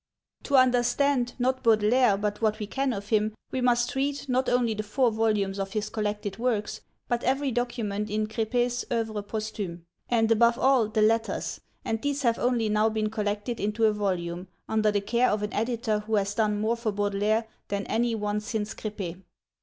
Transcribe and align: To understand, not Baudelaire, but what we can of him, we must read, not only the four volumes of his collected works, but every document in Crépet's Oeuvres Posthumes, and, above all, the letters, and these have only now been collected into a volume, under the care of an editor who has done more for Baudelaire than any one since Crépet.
To 0.45 0.55
understand, 0.55 1.33
not 1.37 1.61
Baudelaire, 1.61 2.17
but 2.17 2.41
what 2.41 2.57
we 2.57 2.65
can 2.65 2.91
of 2.91 3.09
him, 3.09 3.35
we 3.51 3.61
must 3.61 3.93
read, 3.93 4.27
not 4.27 4.49
only 4.49 4.73
the 4.73 4.81
four 4.81 5.11
volumes 5.11 5.59
of 5.59 5.73
his 5.73 5.91
collected 5.91 6.39
works, 6.39 6.81
but 7.07 7.23
every 7.23 7.51
document 7.51 8.09
in 8.09 8.25
Crépet's 8.25 8.83
Oeuvres 8.89 9.25
Posthumes, 9.27 9.81
and, 10.09 10.31
above 10.31 10.57
all, 10.57 10.87
the 10.87 11.03
letters, 11.03 11.61
and 11.85 12.01
these 12.01 12.23
have 12.23 12.39
only 12.39 12.67
now 12.67 12.89
been 12.89 13.11
collected 13.11 13.59
into 13.59 13.85
a 13.85 13.93
volume, 13.93 14.47
under 14.67 14.89
the 14.89 15.01
care 15.01 15.29
of 15.29 15.43
an 15.43 15.53
editor 15.53 15.99
who 15.99 16.15
has 16.15 16.33
done 16.33 16.59
more 16.59 16.75
for 16.75 16.91
Baudelaire 16.91 17.45
than 17.67 17.85
any 17.85 18.15
one 18.15 18.39
since 18.39 18.73
Crépet. 18.73 19.21